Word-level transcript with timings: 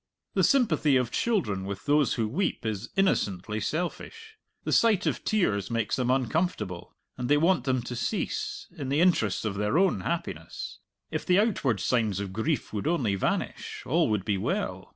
The 0.33 0.43
sympathy 0.43 0.95
of 0.95 1.11
children 1.11 1.63
with 1.63 1.85
those 1.85 2.15
who 2.15 2.27
weep 2.27 2.65
is 2.65 2.89
innocently 2.95 3.59
selfish. 3.59 4.35
The 4.63 4.71
sight 4.71 5.05
of 5.05 5.23
tears 5.23 5.69
makes 5.69 5.95
them 5.95 6.09
uncomfortable, 6.09 6.95
and 7.17 7.29
they 7.29 7.37
want 7.37 7.65
them 7.65 7.83
to 7.83 7.95
cease, 7.95 8.65
in 8.75 8.89
the 8.89 8.99
interests 8.99 9.45
of 9.45 9.53
their 9.53 9.77
own 9.77 9.99
happiness. 10.01 10.79
If 11.11 11.23
the 11.23 11.37
outward 11.39 11.79
signs 11.79 12.19
of 12.19 12.33
grief 12.33 12.73
would 12.73 12.87
only 12.87 13.13
vanish, 13.13 13.83
all 13.85 14.09
would 14.09 14.25
be 14.25 14.39
well. 14.39 14.89